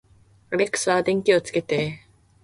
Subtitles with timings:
[0.49, 1.99] アレクサ、電気をつけて